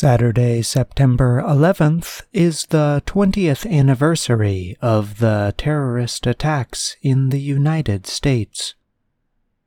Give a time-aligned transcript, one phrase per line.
[0.00, 8.76] Saturday, September 11th is the 20th anniversary of the terrorist attacks in the United States.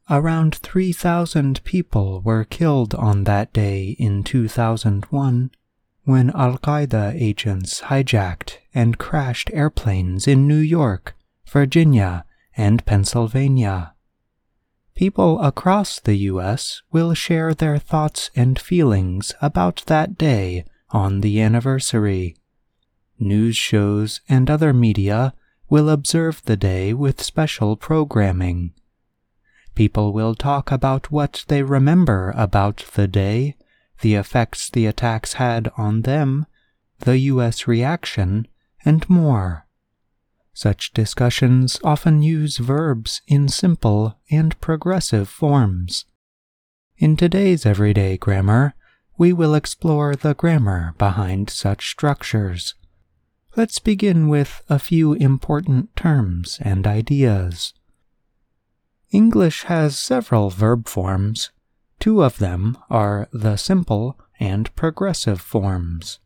[0.09, 5.51] Around 3,000 people were killed on that day in 2001
[6.05, 11.13] when Al Qaeda agents hijacked and crashed airplanes in New York,
[11.45, 12.23] Virginia,
[12.55, 13.95] and Pennsylvania.
[14.95, 16.81] People across the U.S.
[16.91, 22.35] will share their thoughts and feelings about that day on the anniversary.
[23.19, 25.33] News shows and other media
[25.69, 28.73] will observe the day with special programming.
[29.73, 33.55] People will talk about what they remember about the day,
[34.01, 36.45] the effects the attacks had on them,
[36.99, 37.67] the U.S.
[37.67, 38.47] reaction,
[38.83, 39.65] and more.
[40.61, 46.05] Such discussions often use verbs in simple and progressive forms.
[46.97, 48.75] In today's everyday grammar,
[49.17, 52.75] we will explore the grammar behind such structures.
[53.55, 57.73] Let's begin with a few important terms and ideas.
[59.09, 61.49] English has several verb forms.
[61.99, 66.19] Two of them are the simple and progressive forms.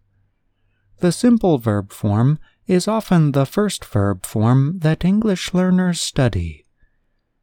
[0.99, 6.65] The simple verb form is often the first verb form that English learners study.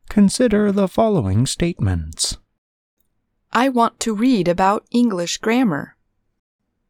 [0.09, 2.37] Consider the following statements
[3.53, 5.97] I want to read about English grammar.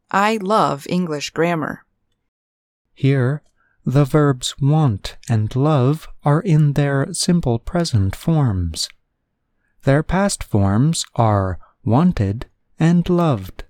[0.09, 1.85] I love English grammar.
[2.93, 3.43] Here,
[3.85, 8.87] the verbs want and love are in their simple present forms.
[9.83, 12.45] Their past forms are wanted
[12.79, 13.65] and loved.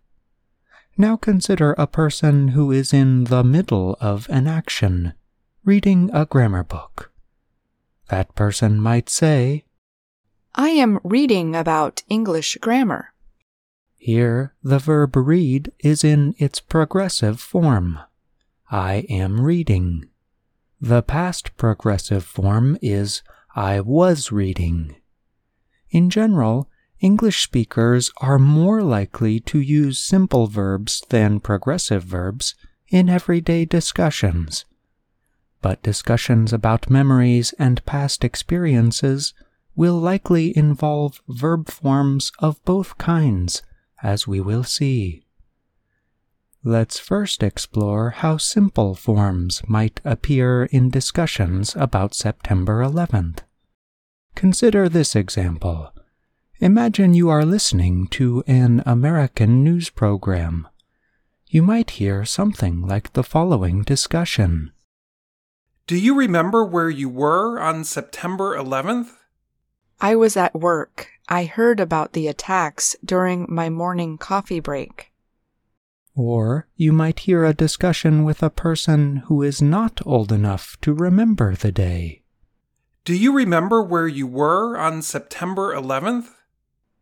[0.97, 5.13] Now consider a person who is in the middle of an action,
[5.63, 7.11] reading a grammar book.
[8.09, 9.65] That person might say,
[10.53, 13.13] I am reading about English grammar.
[13.97, 17.97] Here, the verb read is in its progressive form.
[18.69, 20.09] I am reading.
[20.79, 23.23] The past progressive form is
[23.55, 24.95] I was reading.
[25.89, 26.69] In general,
[27.03, 32.55] English speakers are more likely to use simple verbs than progressive verbs
[32.87, 34.63] in everyday discussions.
[35.61, 39.33] But discussions about memories and past experiences
[39.75, 43.63] will likely involve verb forms of both kinds,
[44.01, 45.25] as we will see.
[46.63, 53.39] Let's first explore how simple forms might appear in discussions about September 11th.
[54.35, 55.91] Consider this example.
[56.63, 60.65] Imagine you are listening to an American news program.
[61.49, 64.71] You might hear something like the following discussion
[65.87, 69.09] Do you remember where you were on September 11th?
[69.99, 71.09] I was at work.
[71.27, 75.11] I heard about the attacks during my morning coffee break.
[76.15, 80.93] Or you might hear a discussion with a person who is not old enough to
[80.93, 82.23] remember the day.
[83.03, 86.29] Do you remember where you were on September 11th?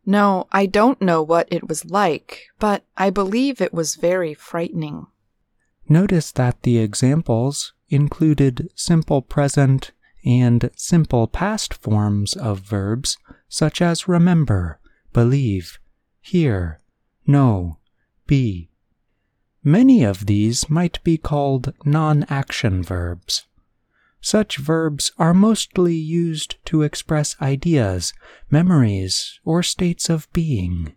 [0.06, 5.08] No, I don't know what it was like, but I believe it was very frightening.
[5.88, 9.92] Notice that the examples included simple present
[10.24, 13.18] and simple past forms of verbs
[13.50, 14.80] such as remember,
[15.14, 15.80] believe,
[16.22, 16.80] hear,
[17.28, 17.78] know,
[18.28, 18.70] be.
[19.64, 23.44] Many of these might be called non action verbs.
[24.22, 28.14] Such verbs are mostly used to express ideas,
[28.52, 30.94] memories, or states of being.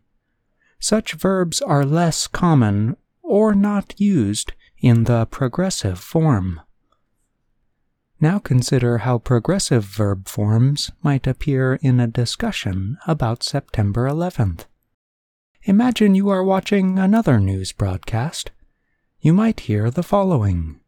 [0.79, 6.61] Such verbs are less common or not used in the progressive form.
[8.21, 14.67] Now consider how progressive verb forms might appear in a discussion about September 11th.
[15.63, 18.51] Imagine you are watching another news broadcast.
[19.21, 20.81] You might hear the following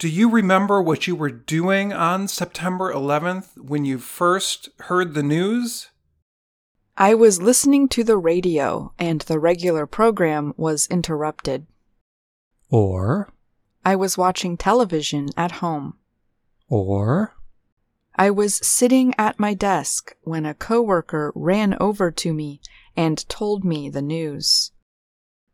[0.00, 5.22] do you remember what you were doing on September 11th when you first heard the
[5.22, 5.90] news?
[6.96, 11.66] I was listening to the radio and the regular program was interrupted.
[12.70, 13.28] Or,
[13.84, 15.98] I was watching television at home.
[16.66, 17.34] Or,
[18.14, 22.62] I was sitting at my desk when a coworker ran over to me
[22.96, 24.72] and told me the news.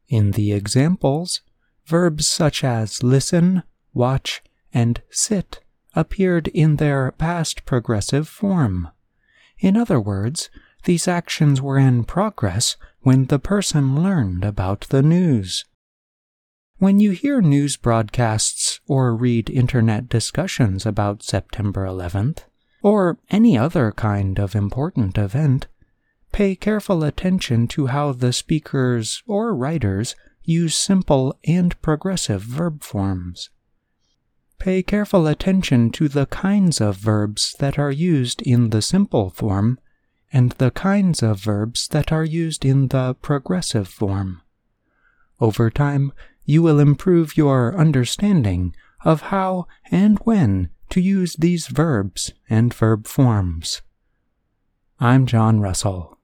[0.09, 1.41] In the examples,
[1.85, 3.65] verbs such as listen,
[3.97, 5.61] watch, and sit
[5.95, 8.89] appeared in their past progressive form.
[9.59, 10.51] In other words,
[10.85, 15.65] these actions were in progress when the person learned about the news.
[16.79, 22.45] When you hear news broadcasts or read internet discussions about September 11th,
[22.83, 25.67] or any other kind of important event,
[26.33, 30.15] pay careful attention to how the speakers or writers
[30.45, 33.49] use simple and progressive verb forms.
[34.59, 39.79] Pay careful attention to the kinds of verbs that are used in the simple form
[40.33, 44.43] and the kinds of verbs that are used in the progressive form.
[45.41, 46.13] Over time,
[46.45, 48.75] you will improve your understanding
[49.05, 53.83] of how and when to use these verbs and verb forms.
[54.99, 56.16] I'm John Russell.